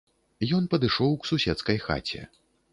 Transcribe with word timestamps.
Ён 0.59 0.63
падышоў 0.71 1.11
к 1.25 1.29
суседскай 1.33 1.77
хаце. 1.87 2.21